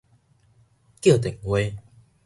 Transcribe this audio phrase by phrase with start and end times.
[0.99, 1.77] 叫電話